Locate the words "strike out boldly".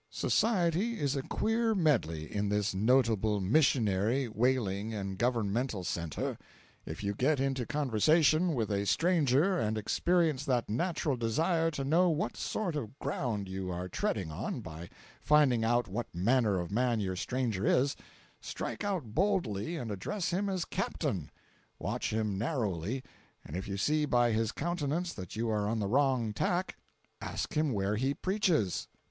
18.39-19.75